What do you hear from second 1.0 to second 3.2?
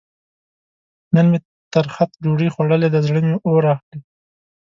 نن مې ترخه ډوډۍ خوړلې ده؛ زړه